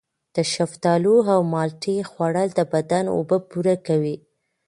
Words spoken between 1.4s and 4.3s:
مالټې خوړل د بدن اوبه پوره کوي.